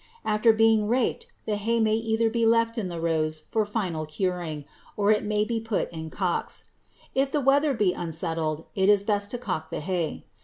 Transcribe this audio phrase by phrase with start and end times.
[0.25, 4.65] After being raked, the hay may either be left in the rows for final curing
[4.97, 6.71] or it may be put in cocks.
[7.13, 10.25] If the weather be unsettled, it is best to cock the hay.